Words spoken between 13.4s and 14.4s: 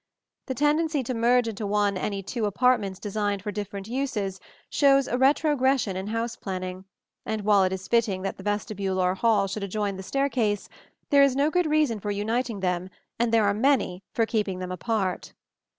are many for